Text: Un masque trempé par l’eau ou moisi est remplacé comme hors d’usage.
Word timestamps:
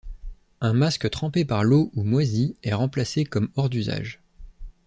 Un 0.61 0.73
masque 0.73 1.11
trempé 1.11 1.45
par 1.45 1.63
l’eau 1.63 1.91
ou 1.93 2.01
moisi 2.01 2.57
est 2.63 2.73
remplacé 2.73 3.23
comme 3.23 3.51
hors 3.55 3.69
d’usage. 3.69 4.19